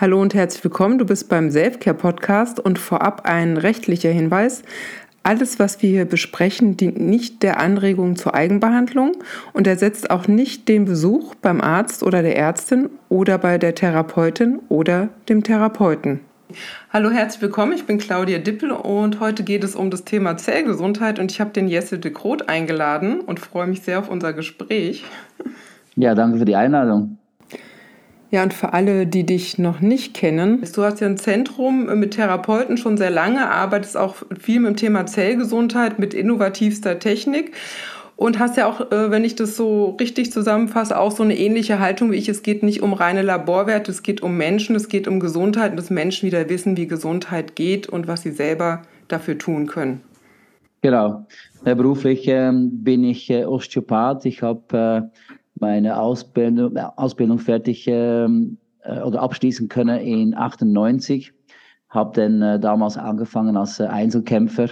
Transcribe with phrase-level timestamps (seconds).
[0.00, 0.96] Hallo und herzlich willkommen.
[0.96, 4.62] Du bist beim Selfcare Podcast und vorab ein rechtlicher Hinweis.
[5.24, 9.12] Alles, was wir hier besprechen, dient nicht der Anregung zur Eigenbehandlung
[9.52, 14.60] und ersetzt auch nicht den Besuch beim Arzt oder der Ärztin oder bei der Therapeutin
[14.70, 16.20] oder dem Therapeuten.
[16.94, 17.74] Hallo, herzlich willkommen.
[17.74, 21.50] Ich bin Claudia Dippel und heute geht es um das Thema Zellgesundheit und ich habe
[21.50, 25.04] den Jesse de Groot eingeladen und freue mich sehr auf unser Gespräch.
[25.94, 27.18] Ja, danke für die Einladung.
[28.30, 32.12] Ja, und für alle, die dich noch nicht kennen, du hast ja ein Zentrum mit
[32.12, 37.52] Therapeuten schon sehr lange, arbeitest auch viel mit dem Thema Zellgesundheit, mit innovativster Technik
[38.14, 41.80] und hast ja auch, äh, wenn ich das so richtig zusammenfasse, auch so eine ähnliche
[41.80, 42.28] Haltung wie ich.
[42.28, 45.78] Es geht nicht um reine Laborwerte, es geht um Menschen, es geht um Gesundheit und
[45.78, 50.02] dass Menschen wieder wissen, wie Gesundheit geht und was sie selber dafür tun können.
[50.82, 51.26] Genau.
[51.64, 54.24] Beruflich ähm, bin ich äh, Osteopath.
[54.24, 55.20] Ich habe äh,
[55.60, 61.32] meine Ausbildung, Ausbildung fertig ähm, äh, oder abschließen können in 98.
[61.88, 64.70] Habe dann äh, damals angefangen als äh, Einzelkämpfer.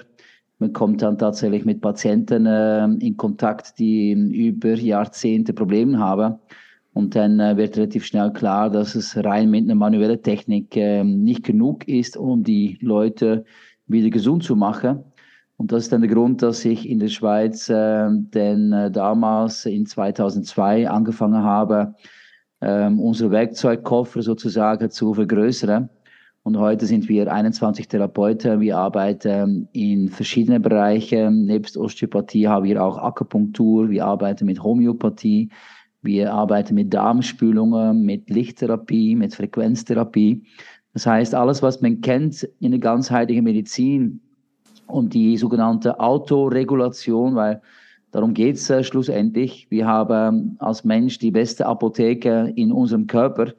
[0.59, 6.39] Man kommt dann tatsächlich mit Patienten äh, in Kontakt, die über Jahrzehnte Probleme haben.
[6.95, 11.05] Und dann äh, wird relativ schnell klar, dass es rein mit einer manuellen Technik äh,
[11.05, 13.45] nicht genug ist, um die Leute
[13.87, 15.05] wieder gesund zu machen.
[15.59, 19.67] Und das ist dann der Grund, dass ich in der Schweiz äh, denn äh, damals
[19.67, 21.95] in 2002 angefangen habe,
[22.61, 25.91] äh, unsere Werkzeugkoffer sozusagen zu vergrößern.
[26.45, 28.61] Und heute sind wir 21 Therapeuten.
[28.61, 31.47] Wir arbeiten in verschiedenen Bereichen.
[31.47, 33.91] Nebst Osteopathie haben wir auch Akupunktur.
[33.91, 35.51] Wir arbeiten mit Homöopathie.
[36.03, 40.45] Wir arbeiten mit Darmspülungen, mit Lichttherapie, mit Frequenztherapie.
[40.95, 44.21] Das heißt, alles, was man kennt in der ganzheitlichen Medizin,
[44.89, 47.63] und die sogenannte Autoregulation, weil
[48.11, 49.67] darum geht es äh, schlussendlich.
[49.71, 53.53] Wir haben als Mensch die beste Apotheke in unserem Körper.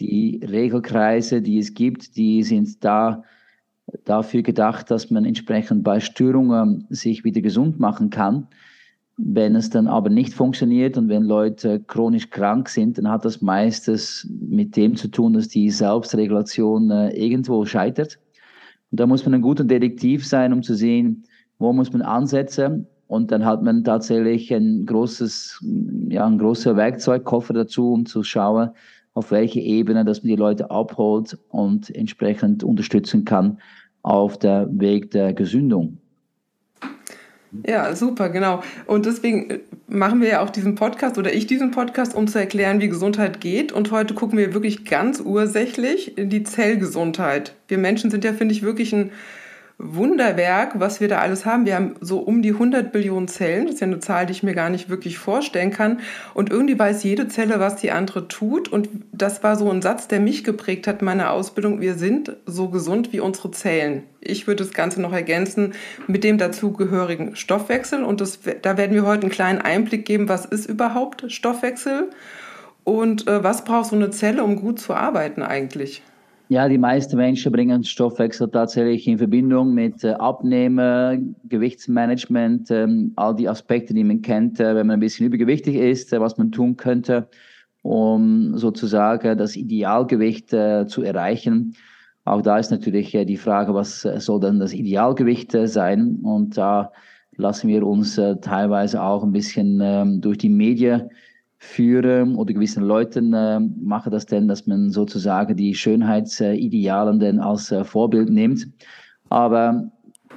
[0.00, 3.22] Die Regelkreise, die es gibt, die sind da
[4.04, 8.48] dafür gedacht, dass man entsprechend bei Störungen sich wieder gesund machen kann.
[9.18, 13.42] Wenn es dann aber nicht funktioniert und wenn Leute chronisch krank sind, dann hat das
[13.42, 18.18] meistens mit dem zu tun, dass die Selbstregulation äh, irgendwo scheitert.
[18.92, 21.24] Und da muss man ein guter Detektiv sein, um zu sehen,
[21.58, 22.86] wo muss man ansetzen.
[23.06, 25.64] Und dann hat man tatsächlich ein großes,
[26.08, 28.70] ja, ein großer Werkzeugkoffer dazu, um zu schauen,
[29.14, 33.58] auf welche Ebene, dass man die Leute abholt und entsprechend unterstützen kann
[34.02, 35.98] auf der Weg der Gesündung.
[37.66, 38.62] Ja, super, genau.
[38.86, 42.38] Und deswegen äh, machen wir ja auch diesen Podcast oder ich diesen Podcast, um zu
[42.38, 43.72] erklären, wie Gesundheit geht.
[43.72, 47.54] Und heute gucken wir wirklich ganz ursächlich in die Zellgesundheit.
[47.68, 49.12] Wir Menschen sind ja, finde ich, wirklich ein
[49.82, 51.66] Wunderwerk, was wir da alles haben.
[51.66, 53.66] Wir haben so um die 100 Billionen Zellen.
[53.66, 56.00] Das ist ja eine Zahl, die ich mir gar nicht wirklich vorstellen kann.
[56.34, 58.68] Und irgendwie weiß jede Zelle, was die andere tut.
[58.68, 61.80] Und das war so ein Satz, der mich geprägt hat in meiner Ausbildung.
[61.80, 64.04] Wir sind so gesund wie unsere Zellen.
[64.20, 65.74] Ich würde das Ganze noch ergänzen
[66.06, 68.04] mit dem dazugehörigen Stoffwechsel.
[68.04, 72.10] Und das, da werden wir heute einen kleinen Einblick geben, was ist überhaupt Stoffwechsel
[72.84, 76.02] und äh, was braucht so eine Zelle, um gut zu arbeiten eigentlich.
[76.52, 83.34] Ja, die meisten Menschen bringen Stoffwechsel tatsächlich in Verbindung mit äh, Abnehmen, Gewichtsmanagement, ähm, all
[83.34, 86.52] die Aspekte, die man kennt, äh, wenn man ein bisschen übergewichtig ist, äh, was man
[86.52, 87.26] tun könnte,
[87.80, 91.74] um sozusagen das Idealgewicht zu erreichen.
[92.26, 96.18] Auch da ist natürlich die Frage, was soll denn das Idealgewicht sein?
[96.22, 96.92] Und da
[97.34, 101.08] lassen wir uns teilweise auch ein bisschen ähm, durch die Medien
[101.62, 107.70] führen oder gewissen Leuten äh, mache das denn, dass man sozusagen die Schönheitsidealen denn als
[107.70, 108.66] äh, Vorbild nimmt.
[109.30, 109.88] Aber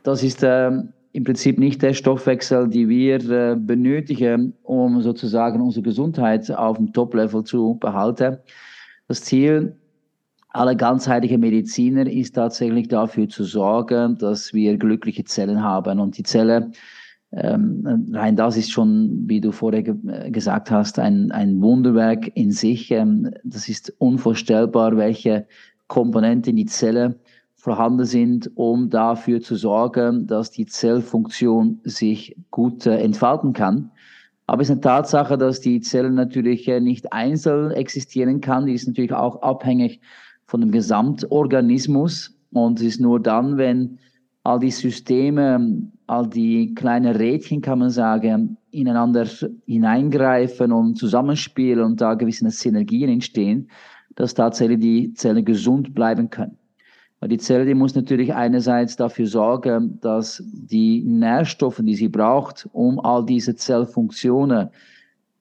[0.04, 0.70] das ist äh,
[1.14, 6.94] im Prinzip nicht der Stoffwechsel, die wir äh, benötigen, um sozusagen unsere Gesundheit auf dem
[6.94, 8.38] Top-Level zu behalten.
[9.08, 9.76] Das Ziel
[10.50, 16.00] aller ganzheitlichen Mediziner ist tatsächlich dafür zu sorgen, dass wir glückliche Zellen haben.
[16.00, 16.72] Und die Zelle
[17.36, 22.32] ähm, rein das ist schon, wie du vorher ge äh, gesagt hast, ein, ein Wunderwerk
[22.36, 22.92] in sich.
[22.92, 25.46] Ähm, das ist unvorstellbar, welche
[25.88, 27.20] Komponenten in die Zelle
[27.56, 33.92] vorhanden sind, um dafür zu sorgen, dass die Zellfunktion sich gut äh, entfalten kann.
[34.48, 38.66] Aber es ist eine Tatsache, dass die Zelle natürlich äh, nicht einzeln existieren kann.
[38.66, 40.00] Die ist natürlich auch abhängig
[40.46, 42.38] von dem Gesamtorganismus.
[42.54, 43.98] Und es ist nur dann, wenn
[44.44, 49.28] all die Systeme all die kleinen Rädchen, kann man sagen, ineinander
[49.66, 53.70] hineingreifen und zusammenspielen und da gewisse Synergien entstehen,
[54.16, 56.58] dass tatsächlich die Zellen gesund bleiben können.
[57.20, 62.68] Weil die Zelle, die muss natürlich einerseits dafür sorgen, dass die Nährstoffe, die sie braucht,
[62.74, 64.70] um all diese Zellfunktionen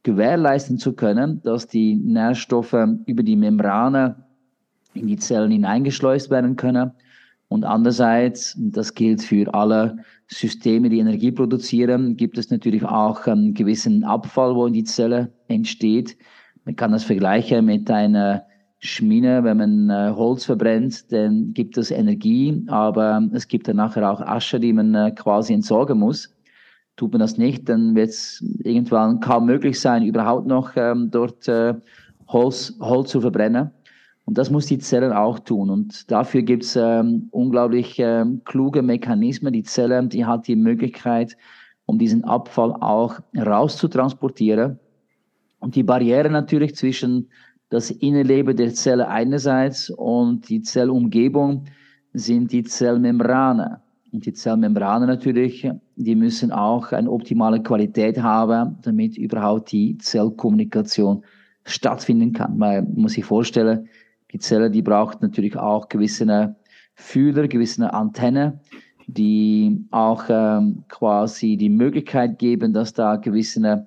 [0.03, 2.77] gewährleisten zu können, dass die Nährstoffe
[3.07, 4.17] über die Membrane
[4.93, 6.93] in die Zellen hineingeschleust werden können.
[7.49, 13.55] Und andererseits, das gilt für alle Systeme, die Energie produzieren, gibt es natürlich auch einen
[13.55, 16.17] gewissen Abfall, wo in die Zelle entsteht.
[16.65, 18.45] Man kann das vergleichen mit einer
[18.79, 24.11] Schmine, wenn man äh, Holz verbrennt, dann gibt es Energie, aber es gibt dann nachher
[24.11, 26.35] auch Asche, die man äh, quasi entsorgen muss.
[26.97, 31.49] Tut man das nicht, dann wird es irgendwann kaum möglich sein, überhaupt noch ähm, dort
[31.49, 31.75] äh,
[32.29, 33.71] Holz, Holz zu verbrennen.
[34.27, 35.71] Und das muss die Zellen auch tun.
[35.71, 39.53] Und dafür gibt es ähm, unglaublich ähm, kluge Mechanismen.
[39.53, 41.37] Die Zelle, die hat die Möglichkeit,
[41.85, 44.79] um diesen Abfall auch rauszutransportieren.
[45.59, 47.29] Und die Barriere natürlich zwischen
[47.69, 51.65] das Innenleben der Zelle einerseits und die Zellumgebung
[52.13, 53.83] sind die Zellmembrane.
[54.13, 61.25] Und die Zellmembrane natürlich, die müssen auch eine optimale Qualität haben, damit überhaupt die Zellkommunikation
[61.65, 62.57] stattfinden kann.
[62.57, 63.89] Man muss sich vorstellen,
[64.35, 66.57] die Zelle, die braucht natürlich auch gewisse
[66.95, 68.61] Fühler, gewisse Antenne,
[69.07, 73.87] die auch ähm, quasi die Möglichkeit geben, dass da gewisse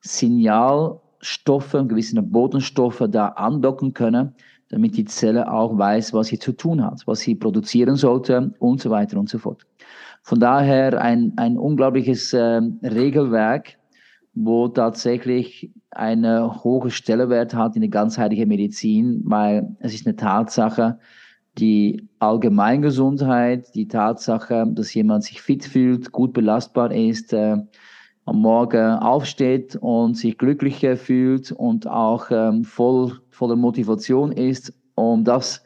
[0.00, 4.34] Signalstoffe, gewisse Bodenstoffe da andocken können,
[4.68, 8.80] damit die Zelle auch weiß, was sie zu tun hat, was sie produzieren sollte und
[8.80, 9.66] so weiter und so fort.
[10.22, 13.77] Von daher ein, ein unglaubliches äh, Regelwerk,
[14.40, 20.98] wo tatsächlich eine hohe Stellenwert hat in der ganzheitlichen Medizin, weil es ist eine Tatsache,
[21.58, 27.56] die Allgemeingesundheit, die Tatsache, dass jemand sich fit fühlt, gut belastbar ist, äh,
[28.26, 35.24] am Morgen aufsteht und sich glücklicher fühlt und auch ähm, voll, voller Motivation ist, um
[35.24, 35.64] das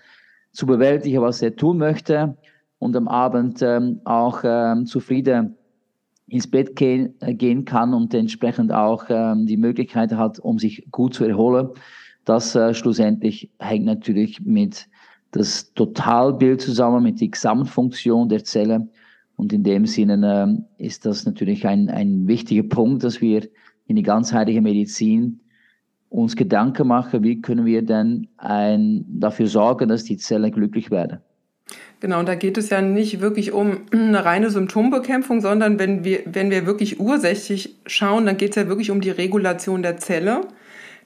[0.53, 2.39] zu bewältigen, was er tun möchte
[2.79, 5.57] und am Abend ähm, auch ähm, zufrieden
[6.33, 10.87] ins Bett gehen, äh, gehen kann und entsprechend auch ähm, die Möglichkeit hat, um sich
[10.91, 11.69] gut zu erholen.
[12.25, 14.89] Das äh, schlussendlich hängt natürlich mit
[15.33, 18.89] das Totalbild zusammen, mit der Gesamtfunktion der Zelle.
[19.37, 23.47] Und in dem Sinne äh, ist das natürlich ein, ein wichtiger Punkt, dass wir
[23.87, 25.41] in die ganzheitliche Medizin
[26.09, 31.19] uns Gedanken machen, wie können wir denn ein, dafür sorgen, dass die Zelle glücklich werden.
[32.03, 36.19] Genau, und da geht es ja nicht wirklich um eine reine Symptombekämpfung, sondern wenn wir,
[36.25, 40.41] wenn wir wirklich ursächlich schauen, dann geht es ja wirklich um die Regulation der Zelle,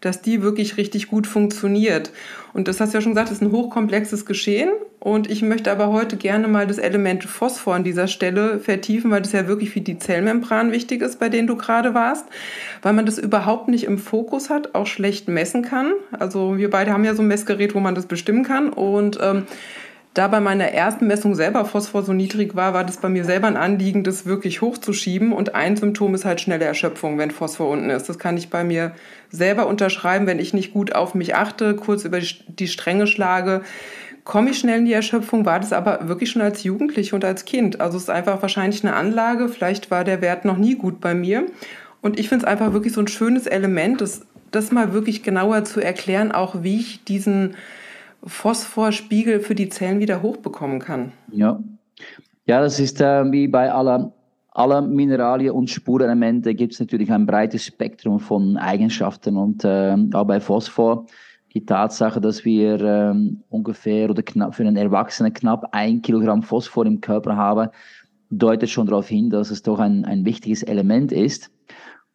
[0.00, 2.12] dass die wirklich richtig gut funktioniert.
[2.54, 4.70] Und das hast du ja schon gesagt, ist ein hochkomplexes Geschehen.
[4.98, 9.20] Und ich möchte aber heute gerne mal das Element Phosphor an dieser Stelle vertiefen, weil
[9.20, 12.24] das ja wirklich für die Zellmembran wichtig ist, bei denen du gerade warst,
[12.80, 15.92] weil man das überhaupt nicht im Fokus hat, auch schlecht messen kann.
[16.18, 18.70] Also wir beide haben ja so ein Messgerät, wo man das bestimmen kann.
[18.70, 19.42] Und ähm,
[20.16, 23.48] da bei meiner ersten Messung selber Phosphor so niedrig war, war das bei mir selber
[23.48, 25.30] ein Anliegen, das wirklich hochzuschieben.
[25.30, 28.08] Und ein Symptom ist halt schnelle Erschöpfung, wenn Phosphor unten ist.
[28.08, 28.92] Das kann ich bei mir
[29.30, 33.60] selber unterschreiben, wenn ich nicht gut auf mich achte, kurz über die Stränge schlage.
[34.24, 37.44] Komme ich schnell in die Erschöpfung, war das aber wirklich schon als Jugendliche und als
[37.44, 37.82] Kind.
[37.82, 41.14] Also es ist einfach wahrscheinlich eine Anlage, vielleicht war der Wert noch nie gut bei
[41.14, 41.44] mir.
[42.00, 45.64] Und ich finde es einfach wirklich so ein schönes Element, das, das mal wirklich genauer
[45.64, 47.54] zu erklären, auch wie ich diesen
[48.26, 51.12] Phosphorspiegel für die Zellen wieder hochbekommen kann.
[51.30, 51.60] Ja,
[52.46, 54.12] ja das ist äh, wie bei aller,
[54.50, 60.24] aller Mineralien und Spurenelemente gibt es natürlich ein breites Spektrum von Eigenschaften und äh, auch
[60.24, 61.06] bei Phosphor
[61.54, 63.14] die Tatsache, dass wir äh,
[63.48, 67.70] ungefähr oder knapp für einen Erwachsenen knapp ein Kilogramm Phosphor im Körper haben,
[68.28, 71.50] deutet schon darauf hin, dass es doch ein, ein wichtiges Element ist.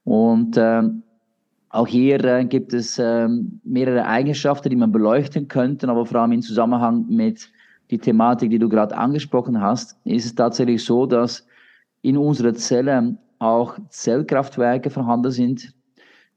[0.04, 0.84] Und äh,
[1.72, 3.28] auch hier äh, gibt es äh,
[3.64, 7.50] mehrere Eigenschaften, die man beleuchten könnte, aber vor allem im Zusammenhang mit
[7.90, 11.46] die Thematik, die du gerade angesprochen hast, ist es tatsächlich so, dass
[12.02, 15.74] in unserer Zelle auch Zellkraftwerke vorhanden sind.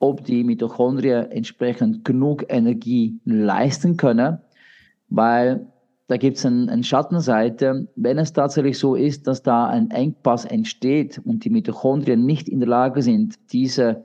[0.00, 4.38] ob die Mitochondrien entsprechend genug Energie leisten können,
[5.08, 5.66] weil
[6.08, 7.88] da gibt es eine ein Schattenseite.
[7.96, 12.60] Wenn es tatsächlich so ist, dass da ein Engpass entsteht und die Mitochondrien nicht in
[12.60, 14.04] der Lage sind, diese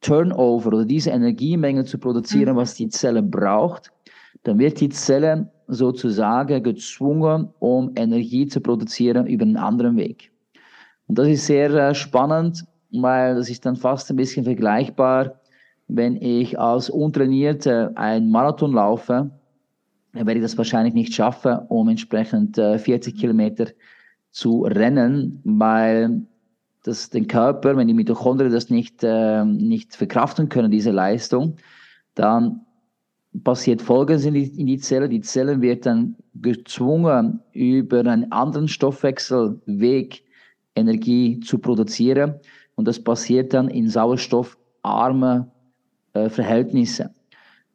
[0.00, 2.58] Turnover oder diese Energiemenge zu produzieren, mhm.
[2.58, 3.90] was die Zelle braucht,
[4.44, 10.30] dann wird die Zelle sozusagen gezwungen, um Energie zu produzieren über einen anderen Weg.
[11.06, 15.40] Und das ist sehr äh, spannend, weil das ist dann fast ein bisschen vergleichbar,
[15.88, 19.30] wenn ich als Untrainierte einen Marathon laufe
[20.26, 23.66] werde ich das wahrscheinlich nicht schaffen, um entsprechend äh, 40 Kilometer
[24.30, 26.22] zu rennen, weil
[26.84, 31.56] das den Körper, wenn die Mitochondrien das nicht, äh, nicht verkraften können, diese Leistung,
[32.14, 32.62] dann
[33.44, 35.08] passiert Folgendes in die, in die Zelle.
[35.08, 40.22] Die Zelle wird dann gezwungen, über einen anderen Stoffwechselweg
[40.74, 42.34] Energie zu produzieren.
[42.74, 45.50] Und das passiert dann in sauerstoffarme
[46.12, 47.10] äh, Verhältnisse.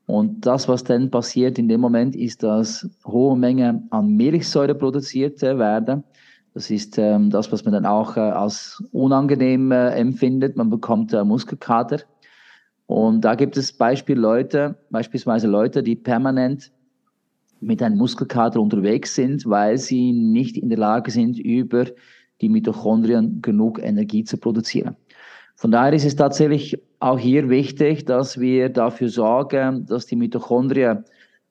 [0.05, 5.41] Und das, was dann passiert in dem Moment, ist, dass hohe Mengen an Milchsäure produziert
[5.43, 6.03] äh, werden.
[6.53, 10.55] Das ist ähm, das, was man dann auch äh, als unangenehm äh, empfindet.
[10.55, 12.01] Man bekommt äh, Muskelkater.
[12.85, 16.71] Und da gibt es Beispiel Leute, beispielsweise Leute, die permanent
[17.61, 21.85] mit einem Muskelkater unterwegs sind, weil sie nicht in der Lage sind, über
[22.41, 24.97] die Mitochondrien genug Energie zu produzieren.
[25.55, 31.03] Von daher ist es tatsächlich auch hier wichtig, dass wir dafür sorgen, dass die Mitochondrien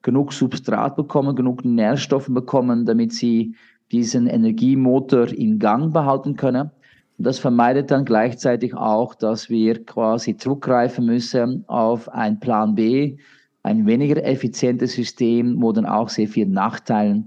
[0.02, 3.54] genug Substrat bekommen, genug Nährstoffe bekommen, damit sie
[3.92, 6.70] diesen Energiemotor in Gang behalten können.
[7.18, 13.18] Und das vermeidet dann gleichzeitig auch, dass wir quasi zurückgreifen müssen auf ein Plan B,
[13.62, 17.22] ein weniger effizientes System, wo dann auch sehr viel Nachteile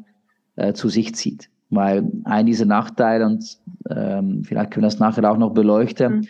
[0.56, 1.50] äh, zu sich zieht.
[1.70, 3.58] Weil ein dieser Nachteile, und
[3.90, 6.28] ähm, vielleicht können wir das nachher auch noch beleuchten, mhm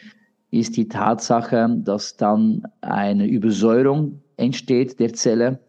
[0.59, 5.59] ist die Tatsache, dass dann eine Übersäuerung entsteht der Zelle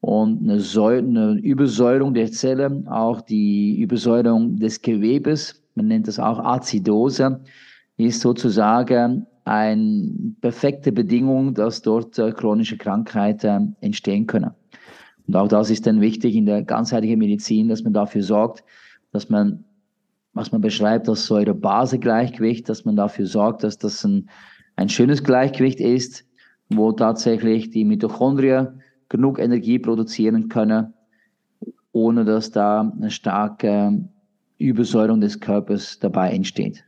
[0.00, 6.18] und eine, Säure, eine Übersäuerung der Zelle, auch die Übersäuerung des Gewebes, man nennt das
[6.18, 7.40] auch Azidose,
[7.96, 14.50] ist sozusagen eine perfekte Bedingung, dass dort äh, chronische Krankheiten entstehen können.
[15.26, 18.64] Und auch das ist dann wichtig in der ganzheitlichen Medizin, dass man dafür sorgt,
[19.12, 19.64] dass man
[20.34, 24.28] was man beschreibt als Säure-Base-Gleichgewicht, dass man dafür sorgt, dass das ein,
[24.76, 26.24] ein schönes Gleichgewicht ist,
[26.68, 30.92] wo tatsächlich die Mitochondrien genug Energie produzieren können,
[31.92, 34.04] ohne dass da eine starke
[34.58, 36.84] Übersäuerung des Körpers dabei entsteht.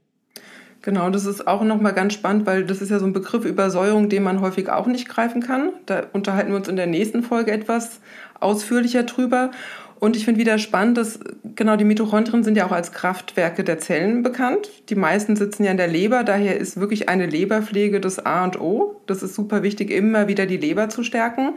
[0.82, 4.08] Genau, das ist auch nochmal ganz spannend, weil das ist ja so ein Begriff Übersäuerung,
[4.08, 5.70] den man häufig auch nicht greifen kann.
[5.84, 8.00] Da unterhalten wir uns in der nächsten Folge etwas
[8.38, 9.50] ausführlicher drüber.
[9.98, 11.18] Und ich finde wieder spannend, dass
[11.54, 14.70] genau die Mitochondrien sind ja auch als Kraftwerke der Zellen bekannt.
[14.90, 18.60] Die meisten sitzen ja in der Leber, daher ist wirklich eine Leberpflege das A und
[18.60, 19.00] O.
[19.06, 21.54] Das ist super wichtig, immer wieder die Leber zu stärken.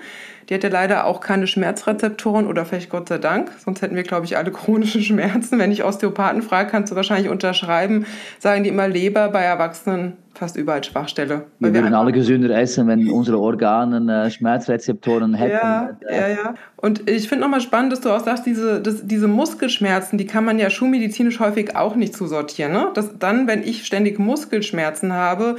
[0.50, 4.04] Die hat ja leider auch keine Schmerzrezeptoren oder vielleicht Gott sei Dank, sonst hätten wir,
[4.04, 5.60] glaube ich, alle chronische Schmerzen.
[5.60, 8.06] Wenn ich Osteopathen frage, kannst du wahrscheinlich unterschreiben,
[8.40, 11.46] sagen die immer Leber bei Erwachsenen fast überall Schwachstelle.
[11.60, 15.52] Wir würden alle gesünder essen, wenn unsere Organe äh, Schmerzrezeptoren hätten.
[15.52, 16.54] Ja, ja, ja.
[16.78, 20.46] Und ich finde nochmal spannend, dass du auch sagst, diese, das, diese Muskelschmerzen, die kann
[20.46, 22.72] man ja schulmedizinisch häufig auch nicht zusortieren.
[22.72, 22.88] Ne?
[22.94, 25.58] Das, dann, wenn ich ständig Muskelschmerzen habe,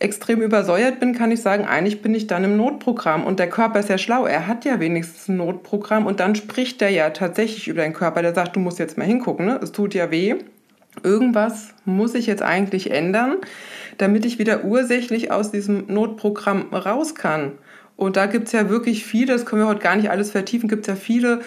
[0.00, 3.24] extrem übersäuert bin, kann ich sagen, eigentlich bin ich dann im Notprogramm.
[3.24, 6.82] Und der Körper ist ja schlau, er hat ja wenigstens ein Notprogramm und dann spricht
[6.82, 8.22] er ja tatsächlich über den Körper.
[8.22, 9.60] Der sagt, du musst jetzt mal hingucken, ne?
[9.62, 10.34] es tut ja weh.
[11.04, 13.36] Irgendwas muss ich jetzt eigentlich ändern
[14.00, 17.52] damit ich wieder ursächlich aus diesem Notprogramm raus kann.
[17.96, 20.68] Und da gibt es ja wirklich viele, das können wir heute gar nicht alles vertiefen,
[20.68, 21.40] gibt es ja viele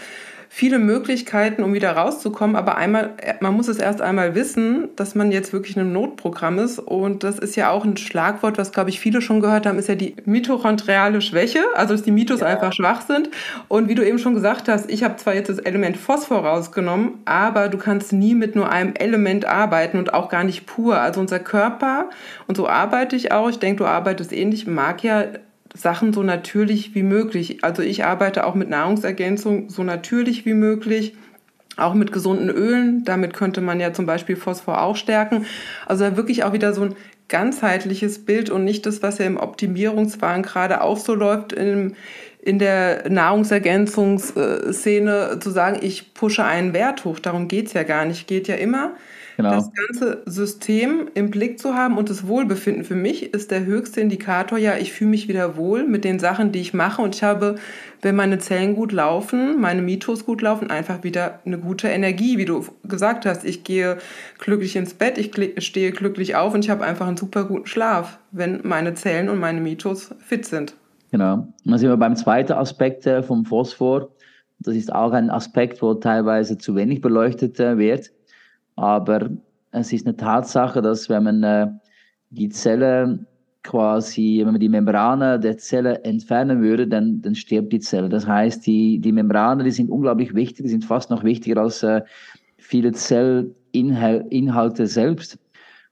[0.55, 2.55] viele Möglichkeiten, um wieder rauszukommen.
[2.55, 6.59] Aber einmal, man muss es erst einmal wissen, dass man jetzt wirklich in einem Notprogramm
[6.59, 6.77] ist.
[6.77, 9.89] Und das ist ja auch ein Schlagwort, was, glaube ich, viele schon gehört haben, ist
[9.89, 11.63] ja die mitochondriale Schwäche.
[11.73, 12.45] Also, dass die Mitos ja.
[12.45, 13.31] einfach schwach sind.
[13.67, 17.13] Und wie du eben schon gesagt hast, ich habe zwar jetzt das Element Phosphor rausgenommen,
[17.25, 20.99] aber du kannst nie mit nur einem Element arbeiten und auch gar nicht pur.
[20.99, 22.11] Also unser Körper,
[22.45, 25.25] und so arbeite ich auch, ich denke, du arbeitest ähnlich, mag ja
[25.73, 27.63] Sachen so natürlich wie möglich.
[27.63, 31.15] Also ich arbeite auch mit Nahrungsergänzung so natürlich wie möglich.
[31.75, 35.45] Auch mit gesunden Ölen, damit könnte man ja zum Beispiel Phosphor auch stärken.
[35.87, 36.95] Also wirklich auch wieder so ein
[37.29, 41.95] ganzheitliches Bild und nicht das, was ja im Optimierungswahn gerade auch so läuft, in,
[42.43, 47.19] in der Nahrungsergänzungsszene zu sagen, ich pushe einen Wert hoch.
[47.19, 48.27] Darum geht es ja gar nicht.
[48.27, 48.91] Geht ja immer
[49.37, 49.51] Genau.
[49.51, 54.01] Das ganze System im Blick zu haben und das Wohlbefinden für mich ist der höchste
[54.01, 57.23] Indikator, ja, ich fühle mich wieder wohl mit den Sachen, die ich mache und ich
[57.23, 57.55] habe,
[58.01, 62.45] wenn meine Zellen gut laufen, meine Mitos gut laufen, einfach wieder eine gute Energie, wie
[62.45, 63.43] du gesagt hast.
[63.43, 63.97] Ich gehe
[64.37, 65.31] glücklich ins Bett, ich
[65.63, 69.39] stehe glücklich auf und ich habe einfach einen super guten Schlaf, wenn meine Zellen und
[69.39, 70.75] meine Mitos fit sind.
[71.13, 71.47] Genau.
[71.63, 74.09] Dann sind wir beim zweiten Aspekt äh, vom Phosphor.
[74.57, 78.09] Das ist auch ein Aspekt, wo teilweise zu wenig beleuchtet äh, wird.
[78.75, 79.29] Aber
[79.69, 81.67] es ist eine Tatsache, dass wenn man äh,
[82.31, 83.27] die Zelle
[83.61, 88.09] quasi, wenn man die Membrane der Zelle entfernen würde, dann, dann stirbt die Zelle.
[88.09, 91.85] Das heißt, die, die Membrane, die sind unglaublich wichtig, die sind fast noch wichtiger als
[92.57, 95.37] viele Zellinhalte selbst.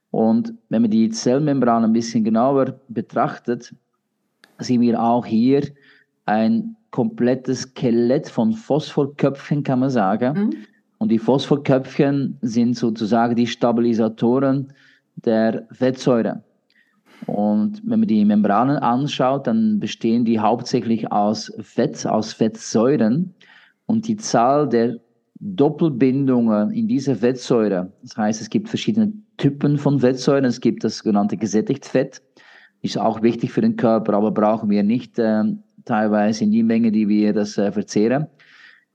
[0.09, 3.75] Und wenn man die Zellmembran ein bisschen genauer betrachtet,
[4.61, 5.63] sehen wir auch hier
[6.25, 10.37] ein komplettes Skelett von Phosphorköpfchen, kann man sagen.
[10.37, 10.53] Mhm.
[10.97, 14.73] Und die Phosphorköpfchen sind sozusagen die Stabilisatoren
[15.15, 16.43] der Fettsäure.
[17.27, 23.33] Und wenn man die Membranen anschaut, dann bestehen die hauptsächlich aus Fett, aus Fettsäuren.
[23.85, 24.97] Und die Zahl der
[25.39, 30.45] Doppelbindungen in dieser Fettsäure, das heißt, es gibt verschiedene Typen von Fettsäuren.
[30.45, 32.21] Es gibt das sogenannte gesättigt Fett,
[32.81, 35.43] ist auch wichtig für den Körper, aber brauchen wir nicht äh,
[35.85, 38.27] teilweise in die Menge, die wir das äh, verzehren.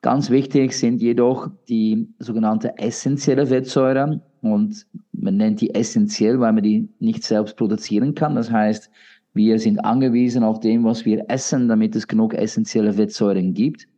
[0.02, 6.62] Ganz wichtig sind jedoch die sogenannte essentielle Fettsäure und man nennt die essentiell, weil man
[6.62, 8.36] die nicht selbst produzieren kann.
[8.36, 8.90] Das heißt,
[9.34, 13.88] wir sind angewiesen auf dem, was wir essen, damit es genug essentielle Fettsäuren gibt.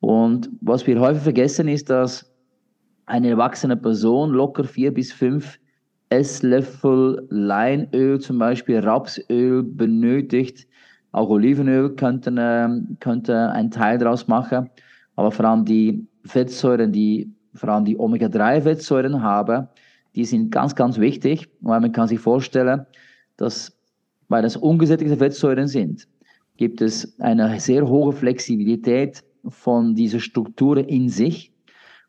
[0.00, 2.30] Und was wir häufig vergessen ist, dass
[3.06, 5.58] eine erwachsene Person locker vier bis fünf
[6.10, 10.66] Esslöffel Leinöl, zum Beispiel Rapsöl, benötigt.
[11.12, 14.70] Auch Olivenöl könnte, könnte ein Teil daraus machen.
[15.16, 19.68] Aber vor allem die Fettsäuren, die vor allem die Omega-3-Fettsäuren haben,
[20.14, 22.86] die sind ganz, ganz wichtig, weil man kann sich vorstellen,
[23.36, 23.72] dass,
[24.28, 26.08] weil das ungesättigte Fettsäuren sind,
[26.56, 31.52] gibt es eine sehr hohe Flexibilität von dieser Struktur in sich.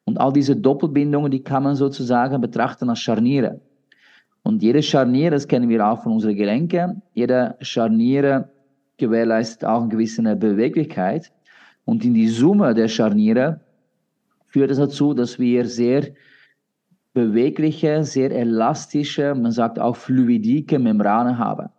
[0.05, 3.61] Und all diese Doppelbindungen, die kann man sozusagen betrachten als Scharniere.
[4.43, 8.49] Und jede Scharnier, das kennen wir auch von unseren Gelenken, jede Scharniere
[8.97, 11.31] gewährleistet auch eine gewisse Beweglichkeit.
[11.85, 13.61] Und in die Summe der Scharniere
[14.47, 16.07] führt es dazu, dass wir sehr
[17.13, 21.69] bewegliche, sehr elastische, man sagt auch fluidike Membrane haben.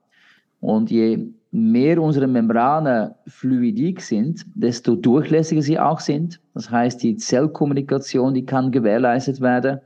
[0.61, 6.41] Und je mehr unsere Membrane fluidik sind, desto durchlässiger sie auch sind.
[6.55, 9.81] Das heißt, die Zellkommunikation, die kann gewährleistet werden.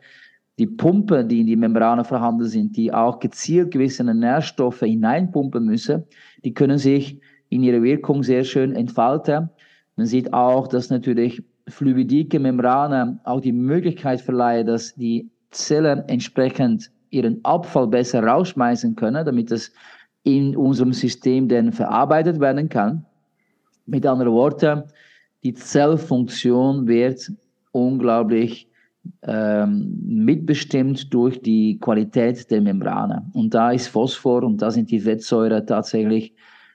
[0.58, 6.04] Die Pumpe, die in die Membrane vorhanden sind, die auch gezielt gewisse Nährstoffe hineinpumpen müssen,
[6.44, 9.50] die können sich in ihrer Wirkung sehr schön entfalten.
[9.96, 16.90] Man sieht auch, dass natürlich fluidike Membrane auch die Möglichkeit verleihen, dass die Zellen entsprechend
[17.10, 19.72] ihren Abfall besser rausschmeißen können, damit es
[20.24, 23.04] in unserem System dann verarbeitet werden kann.
[23.86, 24.84] Mit anderen Worten,
[25.42, 27.30] die Zellfunktion wird
[27.72, 28.68] unglaublich
[29.22, 33.30] ähm, mitbestimmt durch die Qualität der Membrane.
[33.32, 36.34] Und da ist Phosphor und da sind die Fettsäuren tatsächlich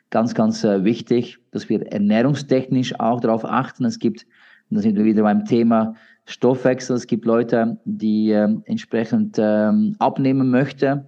[0.10, 3.86] ganz, ganz äh, wichtig, dass wir ernährungstechnisch auch darauf achten.
[3.86, 4.26] Es gibt,
[4.70, 10.50] da sind wir wieder beim Thema Stoffwechsel, es gibt Leute, die äh, entsprechend ähm, abnehmen
[10.50, 11.06] möchten,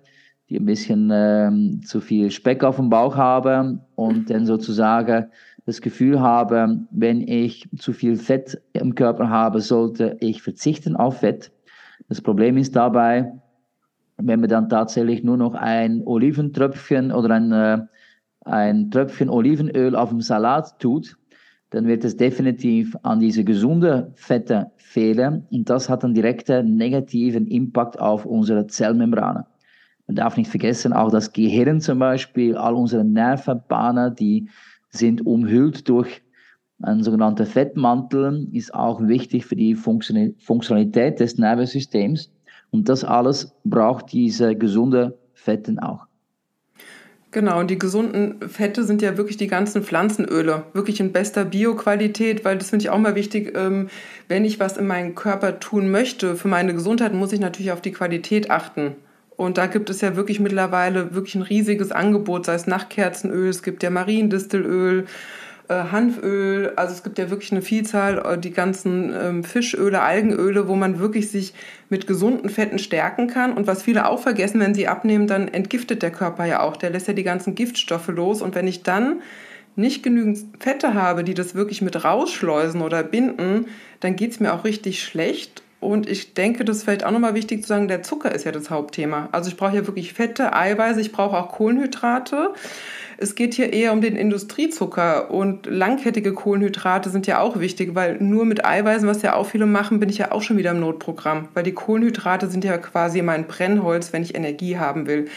[0.50, 5.28] die ein bisschen ähm, zu viel Speck auf dem Bauch haben und dann sozusagen
[5.72, 11.20] das Gefühl haben, wenn ich zu viel Fett im Körper habe, sollte ich verzichten auf
[11.20, 11.52] Fett.
[12.10, 13.32] Das Problem ist dabei,
[14.18, 17.80] wenn man dann tatsächlich nur noch ein Oliventröpfchen oder ein äh,
[18.46, 21.18] ein Tröpfchen Olivenöl auf dem Salat tut,
[21.70, 27.48] dann wird es definitiv an diese gesunde Fette fehlen und das hat einen direkten negativen
[27.48, 29.46] Impact auf unsere Zellmembrane.
[30.08, 34.50] Man darf nicht vergessen, auch das Gehirn zum Beispiel, all unsere Nervenbahnen, die
[34.92, 36.22] sind umhüllt durch
[36.82, 42.32] einen sogenannten Fettmantel, ist auch wichtig für die Funktionalität des Nervensystems.
[42.72, 46.08] Und das alles braucht diese gesunde Fetten auch.
[47.32, 52.44] Genau, und die gesunden Fette sind ja wirklich die ganzen Pflanzenöle, wirklich in bester Bioqualität,
[52.44, 53.88] weil das finde ich auch mal wichtig, ähm,
[54.28, 57.82] wenn ich was in meinen Körper tun möchte, für meine Gesundheit, muss ich natürlich auf
[57.82, 58.96] die Qualität achten.
[59.42, 63.64] Und da gibt es ja wirklich mittlerweile wirklich ein riesiges Angebot, sei es Nachtkerzenöl, es
[63.64, 65.06] gibt ja Mariendistelöl,
[65.68, 70.68] äh, Hanföl, also es gibt ja wirklich eine Vielzahl, äh, die ganzen ähm, Fischöle, Algenöle,
[70.68, 71.56] wo man wirklich sich
[71.90, 73.54] mit gesunden Fetten stärken kann.
[73.54, 76.78] Und was viele auch vergessen, wenn sie abnehmen, dann entgiftet der Körper ja auch.
[76.78, 78.44] Der lässt ja die ganzen Giftstoffe los.
[78.44, 79.24] Und wenn ich dann
[79.76, 83.66] nicht genügend Fette habe, die das wirklich mit rausschleusen oder binden,
[84.02, 85.64] dann geht es mir auch richtig schlecht.
[85.82, 88.52] Und ich denke, das ist vielleicht auch nochmal wichtig zu sagen, der Zucker ist ja
[88.52, 89.30] das Hauptthema.
[89.32, 92.54] Also ich brauche ja wirklich Fette, Eiweiße, ich brauche auch Kohlenhydrate.
[93.18, 98.18] Es geht hier eher um den Industriezucker und langkettige Kohlenhydrate sind ja auch wichtig, weil
[98.20, 100.80] nur mit Eiweißen, was ja auch viele machen, bin ich ja auch schon wieder im
[100.80, 105.30] Notprogramm, weil die Kohlenhydrate sind ja quasi mein Brennholz, wenn ich Energie haben will.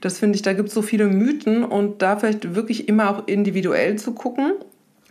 [0.00, 3.28] Das finde ich, da gibt es so viele Mythen und da vielleicht wirklich immer auch
[3.28, 4.52] individuell zu gucken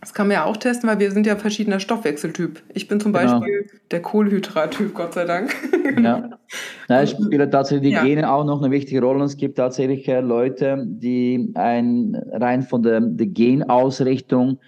[0.02, 2.64] das kann man ja auch testen, weil wir sind ja verschiedener Stoffwechseltyp.
[2.74, 3.40] Ich bin zum genau.
[3.40, 5.54] Beispiel der Kohlenhydrattyp, Gott sei Dank.
[6.02, 6.30] ja.
[6.88, 8.04] Da spielen tatsächlich die ja.
[8.04, 9.24] Gene auch noch eine wichtige Rolle.
[9.24, 14.60] Es gibt tatsächlich äh, Leute, die ein, rein von der, der Genausrichtung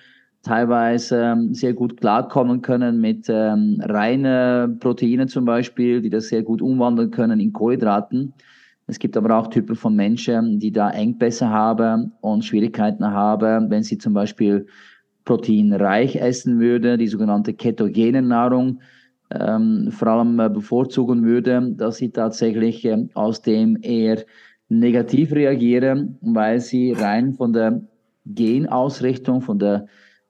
[0.43, 6.43] teilweise ähm, sehr gut klarkommen können mit ähm, reinen Proteinen zum Beispiel, die das sehr
[6.43, 8.33] gut umwandeln können in Kohlenhydraten.
[8.87, 13.83] Es gibt aber auch Typen von Menschen, die da Engpässe haben und Schwierigkeiten haben, wenn
[13.83, 14.67] sie zum Beispiel
[15.25, 18.81] proteinreich essen würde, die sogenannte ketogene Nahrung
[19.31, 24.23] ähm, vor allem äh, bevorzugen würde, dass sie tatsächlich äh, aus dem eher
[24.69, 27.81] negativ reagieren, weil sie rein von der
[28.25, 29.85] Genausrichtung, von der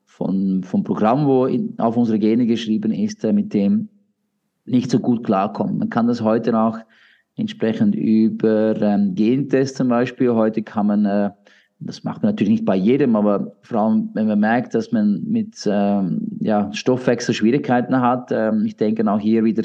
[0.06, 3.90] von, vom Programm, wo in, auf unsere Gene geschrieben ist, äh, mit dem
[4.66, 5.80] nicht so gut klarkommen.
[5.80, 6.78] Man kann das heute auch
[7.36, 10.34] entsprechend über ähm, Gentests zum Beispiel.
[10.34, 11.32] Heute kann man äh,
[11.86, 15.24] das macht man natürlich nicht bei jedem, aber vor allem, wenn man merkt, dass man
[15.26, 18.32] mit ähm, ja, Stoffwechsel Schwierigkeiten hat.
[18.32, 19.64] Ähm, ich denke auch hier wieder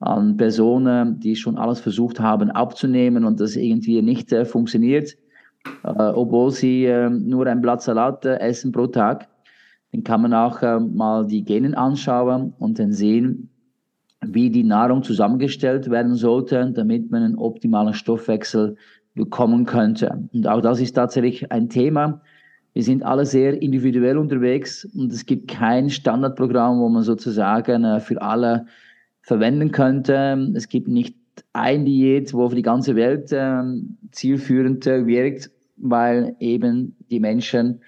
[0.00, 5.16] an Personen, die schon alles versucht haben abzunehmen und das irgendwie nicht äh, funktioniert,
[5.84, 9.28] äh, obwohl sie äh, nur ein Blatt Salat äh, essen pro Tag.
[9.92, 13.50] Dann kann man auch äh, mal die Genen anschauen und dann sehen,
[14.24, 18.76] wie die Nahrung zusammengestellt werden sollte, damit man einen optimalen Stoffwechsel
[19.14, 20.28] bekommen könnte.
[20.32, 22.22] Und auch das ist tatsächlich ein Thema.
[22.74, 28.00] Wir sind alle sehr individuell unterwegs und es gibt kein Standardprogramm, wo man sozusagen äh,
[28.00, 28.66] für alle
[29.20, 30.50] verwenden könnte.
[30.54, 31.16] Es gibt nicht
[31.52, 37.80] ein Diät, wo für die ganze Welt ähm, zielführend äh, wirkt, weil eben die Menschen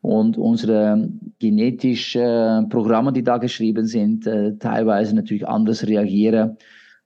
[0.00, 6.56] und unsere genetischen äh, Programme, die da geschrieben sind, teilweise natürlich anders reagieren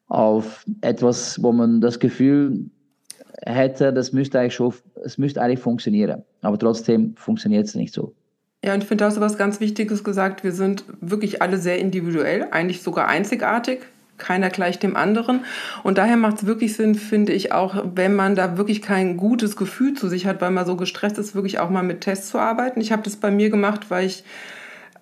[0.09, 2.71] auf etwas, wo man das Gefühl
[3.45, 4.73] hätte, das müsste eigentlich schon,
[5.05, 6.23] es müsste eigentlich funktionieren.
[6.43, 8.15] Aber trotzdem funktioniert es nicht so.
[8.65, 10.43] Ja, und ich finde, da hast du was ganz Wichtiges gesagt.
[10.43, 13.81] Wir sind wirklich alle sehr individuell, eigentlich sogar einzigartig.
[14.19, 15.45] Keiner gleicht dem anderen.
[15.83, 19.57] Und daher macht es wirklich Sinn, finde ich, auch wenn man da wirklich kein gutes
[19.57, 22.39] Gefühl zu sich hat, weil man so gestresst ist, wirklich auch mal mit Tests zu
[22.39, 22.81] arbeiten.
[22.81, 24.25] Ich habe das bei mir gemacht, weil ich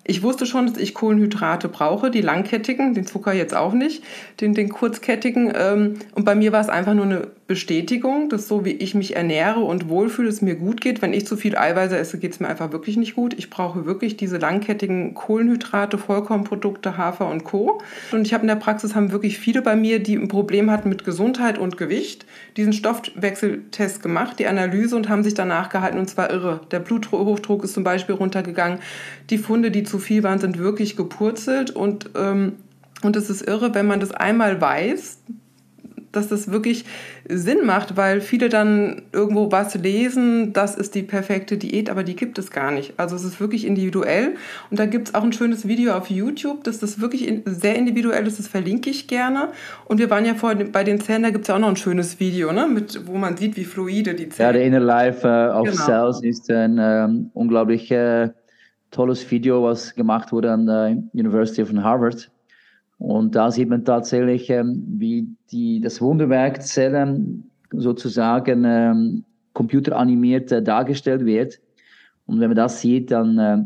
[0.07, 4.03] ich wusste schon, dass ich Kohlenhydrate brauche, die langkettigen, den Zucker jetzt auch nicht,
[4.39, 5.51] den, den kurzkettigen.
[5.55, 9.15] Ähm, und bei mir war es einfach nur eine Bestätigung, dass so wie ich mich
[9.15, 11.03] ernähre und wohlfühle, es mir gut geht.
[11.03, 13.35] Wenn ich zu viel Eiweiße esse, geht es mir einfach wirklich nicht gut.
[13.37, 17.81] Ich brauche wirklich diese langkettigen Kohlenhydrate, Vollkornprodukte, Hafer und Co.
[18.11, 20.89] Und ich habe in der Praxis haben wirklich viele bei mir, die ein Problem hatten
[20.89, 22.25] mit Gesundheit und Gewicht,
[22.57, 26.61] diesen Stoffwechseltest gemacht, die Analyse und haben sich danach gehalten und zwar irre.
[26.71, 28.79] Der Bluthochdruck ist zum Beispiel runtergegangen.
[29.29, 32.53] Die Funde, die zu viel waren, sind wirklich gepurzelt und ähm,
[33.03, 35.19] und es ist irre, wenn man das einmal weiß,
[36.15, 36.85] dass das wirklich
[37.27, 42.15] Sinn macht, weil viele dann irgendwo was lesen, das ist die perfekte Diät, aber die
[42.15, 42.93] gibt es gar nicht.
[42.97, 44.35] Also es ist wirklich individuell
[44.69, 48.25] und da gibt es auch ein schönes Video auf YouTube, dass das wirklich sehr individuell
[48.27, 49.49] ist, das verlinke ich gerne.
[49.85, 51.75] Und wir waren ja vorhin bei den Zellen, da gibt es ja auch noch ein
[51.75, 52.67] schönes Video, ne?
[52.67, 54.45] Mit, wo man sieht, wie fluide die Zellen sind.
[54.45, 55.85] Ja, der Inner Life uh, of genau.
[55.85, 58.29] Cells ist ein ähm, unglaublich äh,
[58.95, 62.31] tolles Video, was gemacht wurde an der University of Harvard
[62.97, 70.61] und da sieht man tatsächlich, ähm, wie die, das Wunderwerk Zellen sozusagen ähm, computeranimiert äh,
[70.61, 71.59] dargestellt wird.
[72.25, 73.57] Und wenn man das sieht, dann äh,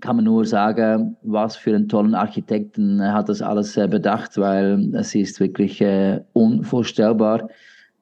[0.00, 4.92] kann man nur sagen, was für einen tollen Architekten hat das alles äh, bedacht, weil
[4.94, 7.48] es ist wirklich äh, unvorstellbar,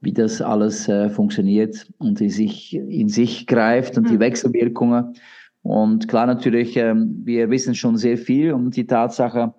[0.00, 4.20] wie das alles äh, funktioniert und in sich, in sich greift und die hm.
[4.20, 5.14] Wechselwirkungen.
[5.62, 9.54] Und klar natürlich, ähm, wir wissen schon sehr viel um die Tatsache,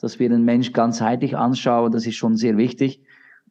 [0.00, 3.02] dass wir den Mensch ganzheitlich anschauen, das ist schon sehr wichtig.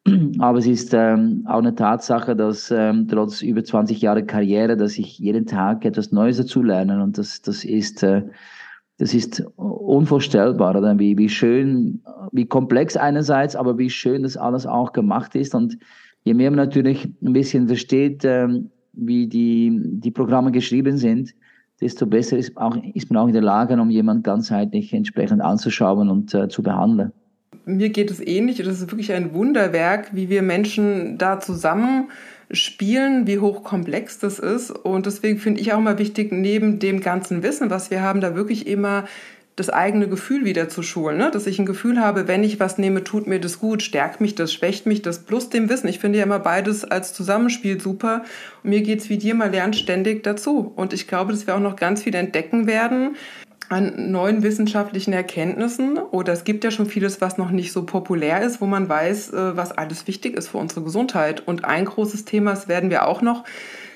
[0.40, 4.98] Aber es ist ähm, auch eine Tatsache, dass ähm, trotz über 20 Jahre Karriere, dass
[4.98, 8.24] ich jeden Tag etwas Neues dazu lerne und das, das ist, äh,
[8.98, 11.00] das ist unvorstellbar, oder?
[11.00, 15.78] Wie, wie schön, wie komplex einerseits, aber wie schön das alles auch gemacht ist und
[16.24, 18.24] je mehr man natürlich ein bisschen versteht,
[18.94, 21.34] wie die, die Programme geschrieben sind,
[21.84, 26.10] desto besser ist, auch, ist man auch in der Lage, um jemanden ganzheitlich entsprechend anzuschauen
[26.10, 27.12] und äh, zu behandeln.
[27.66, 28.58] Mir geht es ähnlich.
[28.58, 32.10] Das ist wirklich ein Wunderwerk, wie wir Menschen da zusammen
[32.52, 34.72] spielen, wie hochkomplex das ist.
[34.72, 38.36] Und deswegen finde ich auch mal wichtig, neben dem ganzen Wissen, was wir haben, da
[38.36, 39.06] wirklich immer
[39.56, 41.18] das eigene Gefühl wieder zu schulen.
[41.18, 41.30] Ne?
[41.32, 44.36] Dass ich ein Gefühl habe, wenn ich was nehme, tut mir das gut, stärkt mich
[44.36, 45.88] das, schwächt mich das, plus dem Wissen.
[45.88, 48.24] Ich finde ja immer beides als Zusammenspiel super.
[48.64, 50.74] Und mir geht es wie dir, mal lernt ständig dazu.
[50.76, 53.16] Und ich glaube, dass wir auch noch ganz viel entdecken werden
[53.70, 55.98] an neuen wissenschaftlichen Erkenntnissen.
[55.98, 59.34] Oder es gibt ja schon vieles, was noch nicht so populär ist, wo man weiß,
[59.34, 61.48] äh, was alles wichtig ist für unsere Gesundheit.
[61.48, 63.44] Und ein großes Thema, das werden wir auch noch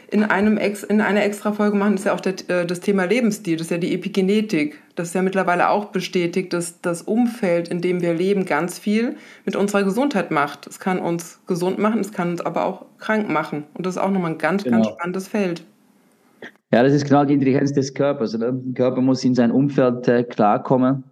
[0.09, 3.05] in, einem Ex, in einer extra Folge machen, ist ja auch der, äh, das Thema
[3.05, 4.79] Lebensstil, das ist ja die Epigenetik.
[4.95, 9.15] Das ist ja mittlerweile auch bestätigt, dass das Umfeld, in dem wir leben, ganz viel
[9.45, 10.65] mit unserer Gesundheit macht.
[10.65, 13.65] Es kann uns gesund machen, es kann uns aber auch krank machen.
[13.73, 14.77] Und das ist auch nochmal ein ganz, genau.
[14.77, 15.63] ganz spannendes Feld.
[16.71, 18.33] Ja, das ist genau die Intelligenz des Körpers.
[18.35, 18.51] Oder?
[18.51, 21.03] Der Körper muss in sein Umfeld äh, klarkommen.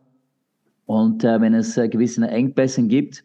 [0.85, 3.23] Und äh, wenn es äh, gewisse Engpässe gibt,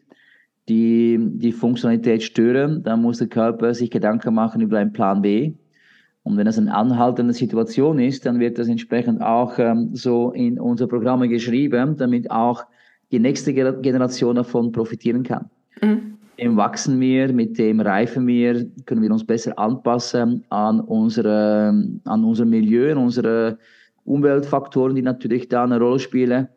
[0.69, 5.53] die die Funktionalität stören, dann muss der Körper sich Gedanken machen über einen Plan B.
[6.23, 10.59] Und wenn es eine anhaltende Situation ist, dann wird das entsprechend auch ähm, so in
[10.59, 12.63] unsere Programme geschrieben, damit auch
[13.11, 15.49] die nächste Generation davon profitieren kann.
[15.81, 16.17] Mhm.
[16.39, 21.69] Dem wachsen wir, mit dem reifen wir, können wir uns besser anpassen an unsere,
[22.05, 23.57] an unser Milieu, an unsere
[24.05, 26.47] Umweltfaktoren, die natürlich da eine Rolle spielen.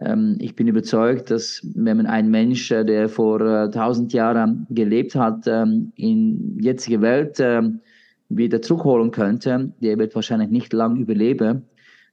[0.00, 4.66] Ähm, ich bin überzeugt, dass wenn man einen Mensch, äh, der vor äh, tausend Jahren
[4.70, 7.80] gelebt hat, ähm, in jetzige Welt ähm,
[8.28, 11.62] wieder zurückholen könnte, der wird wahrscheinlich nicht lang überleben,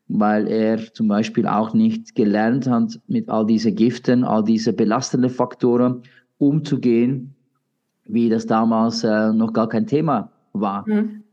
[0.07, 5.29] weil er zum Beispiel auch nicht gelernt hat, mit all diesen Giften, all diese belastenden
[5.29, 6.03] Faktoren
[6.37, 7.35] umzugehen,
[8.05, 10.87] wie das damals äh, noch gar kein Thema war.
[10.87, 11.23] Mhm.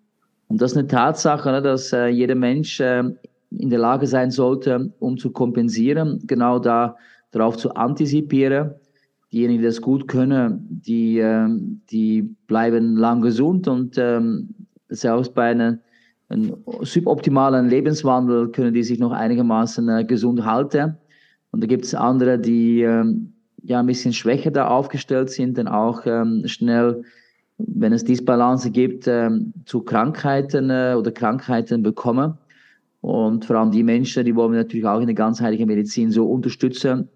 [0.49, 3.05] Und das ist eine Tatsache, ne, dass äh, jeder Mensch äh,
[3.51, 6.97] in der Lage sein sollte, um zu kompensieren, genau da
[7.31, 8.73] darauf zu antizipieren.
[9.33, 14.51] Diejenigen, die das gut können, die, ähm, die bleiben lang gesund und ähm,
[14.95, 15.81] selbst bei einem,
[16.29, 20.97] einem suboptimalen Lebenswandel können die sich noch einigermaßen äh, gesund halten.
[21.51, 25.69] Und da gibt es andere, die ähm, ja ein bisschen schwächer da aufgestellt sind, dann
[25.69, 27.03] auch ähm, schnell,
[27.59, 32.39] wenn es Disbalance gibt, ähm, zu Krankheiten äh, oder Krankheiten bekommen.
[33.01, 36.27] Und vor allem die Menschen, die wollen wir natürlich auch in der ganzheitlichen Medizin so
[36.27, 37.09] unterstützen,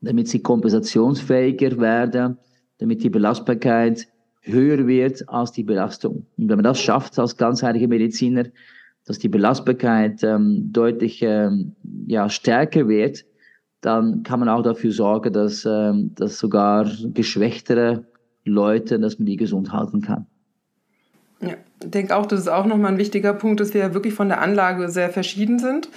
[0.00, 2.36] damit sie kompensationsfähiger werden,
[2.78, 4.06] damit die Belastbarkeit
[4.46, 6.26] höher wird als die Belastung.
[6.36, 8.44] Und wenn man das schafft als ganzheitlicher Mediziner,
[9.04, 11.74] dass die Belastbarkeit ähm, deutlich ähm,
[12.06, 13.24] ja, stärker wird,
[13.80, 18.06] dann kann man auch dafür sorgen, dass, ähm, dass sogar geschwächtere
[18.44, 20.26] Leute, dass man die gesund halten kann.
[21.40, 24.28] Ja, ich denke auch, das ist auch nochmal ein wichtiger Punkt, dass wir wirklich von
[24.28, 25.88] der Anlage sehr verschieden sind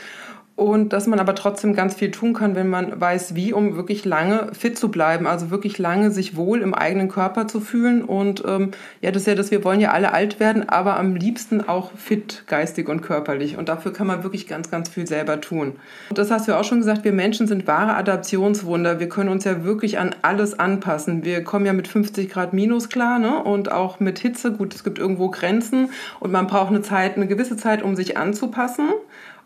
[0.60, 4.04] und dass man aber trotzdem ganz viel tun kann, wenn man weiß, wie, um wirklich
[4.04, 8.04] lange fit zu bleiben, also wirklich lange sich wohl im eigenen Körper zu fühlen.
[8.04, 11.16] Und ähm, ja, das ist ja das, wir wollen ja alle alt werden, aber am
[11.16, 13.58] liebsten auch fit, geistig und körperlich.
[13.58, 15.78] Und dafür kann man wirklich ganz, ganz viel selber tun.
[16.10, 19.00] Und das hast du auch schon gesagt, wir Menschen sind wahre Adaptionswunder.
[19.00, 21.24] Wir können uns ja wirklich an alles anpassen.
[21.24, 23.42] Wir kommen ja mit 50 Grad minus klar, ne?
[23.42, 24.52] Und auch mit Hitze.
[24.52, 28.18] Gut, es gibt irgendwo Grenzen und man braucht eine Zeit, eine gewisse Zeit, um sich
[28.18, 28.90] anzupassen.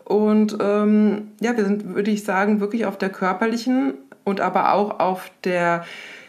[0.04, 5.00] Und ähm, ja, wir sind, würde ich sagen, wirklich auf der körperlichen und aber auch
[5.00, 5.84] auf der,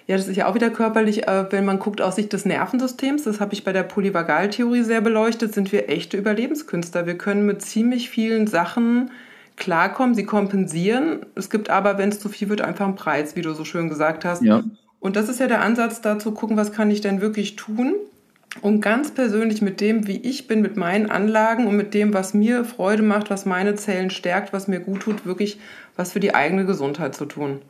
[0.08, 3.24] ja, das ist ja auch wieder körperlich, äh, wenn man guckt aus Sicht des Nervensystems,
[3.24, 7.06] das habe ich bei der Polyvagaltheorie sehr beleuchtet, sind wir echte Überlebenskünstler.
[7.06, 9.12] Wir können mit ziemlich vielen Sachen
[9.58, 11.26] klarkommen, sie kompensieren.
[11.36, 13.90] Es gibt aber, wenn es zu viel wird, einfach einen Preis, wie du so schön
[13.90, 14.42] gesagt hast.
[14.42, 14.64] Ja.
[15.00, 17.96] Und das ist ja der Ansatz, da zu gucken, was kann ich denn wirklich tun
[18.62, 22.34] um ganz persönlich mit dem, wie ich bin, mit meinen Anlagen und mit dem, was
[22.34, 25.60] mir Freude macht, was meine Zellen stärkt, was mir gut tut, wirklich
[25.96, 27.62] was für die eigene Gesundheit zu tun.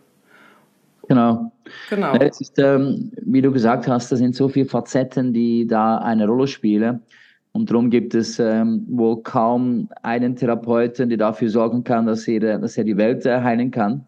[1.08, 1.52] Genau.
[1.90, 2.16] Genau.
[2.16, 6.28] Es ist, ähm, wie du gesagt hast, da sind so viele Facetten, die da eine
[6.28, 7.02] Rolle spielen.
[7.52, 12.60] Und darum gibt es ähm, wohl kaum einen Therapeuten, der dafür sorgen kann, dass er,
[12.60, 14.06] dass er die Welt äh, heilen kann.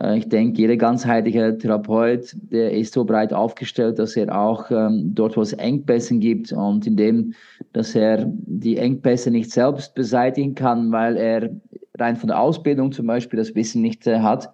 [0.00, 5.14] Äh, ich denke, jeder ganzheitliche Therapeut, der ist so breit aufgestellt, dass er auch ähm,
[5.14, 7.34] dort, wo es Engpässe gibt und indem,
[7.72, 11.50] dass er die Engpässe nicht selbst beseitigen kann, weil er
[11.98, 14.52] rein von der Ausbildung zum Beispiel das Wissen nicht äh, hat,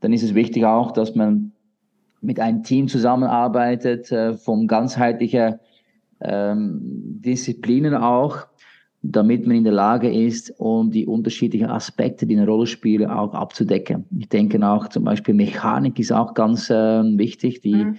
[0.00, 1.52] dann ist es wichtig auch, dass man
[2.20, 5.58] mit einem Team zusammenarbeitet, äh, vom ganzheitlichen
[6.20, 8.46] ähm, Disziplinen auch,
[9.02, 13.34] damit man in der Lage ist, um die unterschiedlichen Aspekte, die eine Rolle spielen, auch
[13.34, 14.04] abzudecken.
[14.16, 17.60] Ich denke auch zum Beispiel Mechanik ist auch ganz äh, wichtig.
[17.62, 17.96] Die, mhm.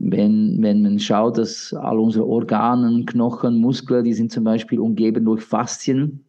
[0.00, 5.24] wenn, wenn man schaut, dass all unsere Organe, Knochen, Muskeln, die sind zum Beispiel umgeben
[5.24, 6.24] durch Faszien.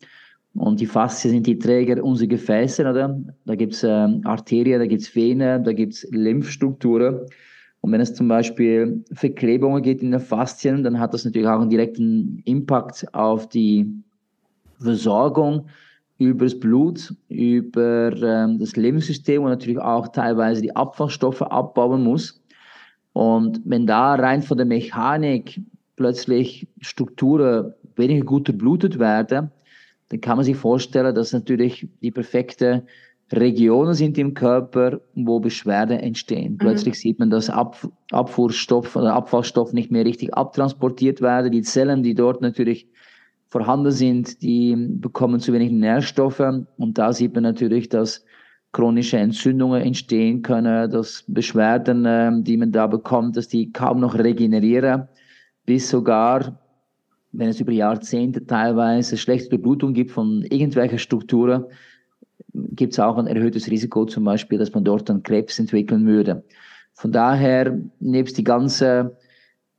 [0.53, 3.19] Und die Faszien sind die Träger unserer Gefäße, oder?
[3.45, 7.21] Da gibt es ähm, Arterien, da gibt es Venen, da gibt es Lymphstrukturen.
[7.81, 11.61] Und wenn es zum Beispiel Verklebungen geht in den Faszien, dann hat das natürlich auch
[11.61, 13.85] einen direkten Impact auf die
[14.79, 15.67] Versorgung
[16.17, 22.41] über das Blut, über ähm, das Lebenssystem und natürlich auch teilweise die Abfallstoffe abbauen muss.
[23.13, 25.61] Und wenn da rein von der Mechanik
[25.95, 29.51] plötzlich Strukturen weniger gut durchblutet werden,
[30.09, 32.85] dann kann man sich vorstellen, dass natürlich die perfekte
[33.31, 36.53] Regionen sind im Körper, wo Beschwerden entstehen.
[36.53, 36.57] Mhm.
[36.57, 37.77] Plötzlich sieht man, dass Ab
[38.11, 41.51] Abfuhrstoff oder Abfallstoff nicht mehr richtig abtransportiert werden.
[41.51, 42.87] Die Zellen, die dort natürlich
[43.49, 46.41] vorhanden sind, die bekommen zu wenig Nährstoffe.
[46.77, 48.23] Und da sieht man natürlich, dass
[48.71, 54.17] chronische Entzündungen entstehen können, dass Beschwerden, ähm, die man da bekommt, dass die kaum noch
[54.17, 55.07] regenerieren,
[55.65, 56.59] bis sogar,
[57.31, 61.65] wenn es über Jahrzehnte teilweise schlechte Durchblutung gibt von irgendwelchen Strukturen,
[62.53, 66.43] gibt es auch ein erhöhtes Risiko zum Beispiel, dass man dort dann Krebs entwickeln würde.
[66.93, 69.17] Von daher, nebst die ganze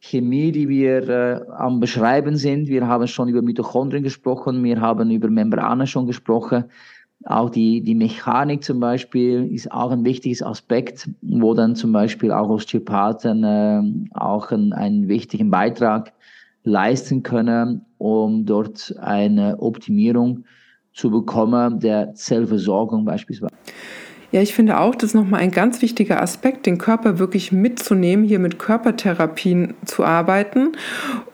[0.01, 5.11] Chemie, die wir äh, am Beschreiben sind, wir haben schon über Mitochondrien gesprochen, wir haben
[5.11, 6.65] über Membrane schon gesprochen,
[7.25, 12.31] auch die, die Mechanik zum Beispiel ist auch ein wichtiges Aspekt, wo dann zum Beispiel
[12.31, 13.83] auch Osteopathen äh,
[14.15, 16.13] auch einen, einen wichtigen Beitrag
[16.63, 20.45] leisten können, um dort eine Optimierung
[20.93, 23.55] zu bekommen, der Zellversorgung beispielsweise.
[24.31, 28.27] Ja, ich finde auch, das ist nochmal ein ganz wichtiger Aspekt, den Körper wirklich mitzunehmen,
[28.27, 30.73] hier mit Körpertherapien zu arbeiten.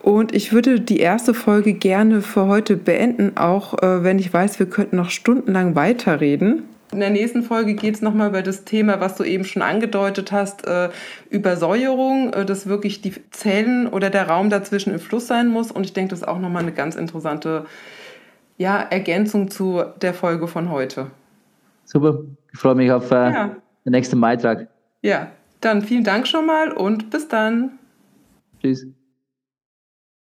[0.01, 4.59] Und ich würde die erste Folge gerne für heute beenden, auch äh, wenn ich weiß,
[4.59, 6.63] wir könnten noch stundenlang weiterreden.
[6.93, 10.31] In der nächsten Folge geht es nochmal über das Thema, was du eben schon angedeutet
[10.31, 10.87] hast, äh,
[11.29, 15.69] Übersäuerung, äh, dass wirklich die Zellen oder der Raum dazwischen im Fluss sein muss.
[15.69, 17.65] Und ich denke, das ist auch nochmal eine ganz interessante
[18.57, 21.11] ja, Ergänzung zu der Folge von heute.
[21.85, 22.19] Super,
[22.51, 23.55] ich freue mich auf äh, ja.
[23.85, 24.67] den nächsten Beitrag.
[25.01, 27.79] Ja, dann vielen Dank schon mal und bis dann.
[28.61, 28.87] Tschüss.